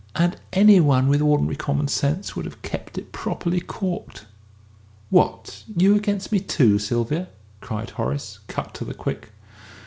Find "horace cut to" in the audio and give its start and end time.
7.91-8.83